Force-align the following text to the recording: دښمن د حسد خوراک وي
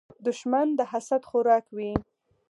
دښمن 0.25 0.67
د 0.77 0.81
حسد 0.91 1.21
خوراک 1.29 1.65
وي 1.77 1.91